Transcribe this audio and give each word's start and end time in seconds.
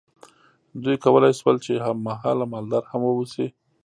دوی 0.83 0.95
کولی 1.03 1.31
شول 1.39 1.55
چې 1.65 1.73
هم 1.85 1.97
مهاله 2.07 2.45
مالدار 2.53 2.83
هم 2.91 3.01
واوسي. 3.05 3.47